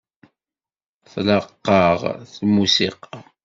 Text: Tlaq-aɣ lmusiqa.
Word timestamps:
Tlaq-aɣ 1.11 1.99
lmusiqa. 2.37 3.17